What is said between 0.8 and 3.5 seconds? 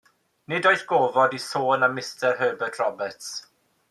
gofod i sôn am Mistar Herbert Roberts.